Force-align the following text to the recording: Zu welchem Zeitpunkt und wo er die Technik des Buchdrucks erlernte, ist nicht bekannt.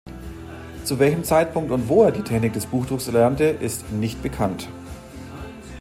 Zu 0.83 0.97
welchem 0.97 1.23
Zeitpunkt 1.23 1.69
und 1.69 1.87
wo 1.87 2.01
er 2.05 2.11
die 2.11 2.23
Technik 2.23 2.53
des 2.53 2.65
Buchdrucks 2.65 3.05
erlernte, 3.05 3.43
ist 3.43 3.91
nicht 3.91 4.23
bekannt. 4.23 4.67